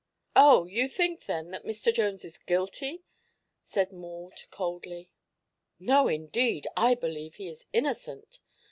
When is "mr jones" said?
1.63-2.25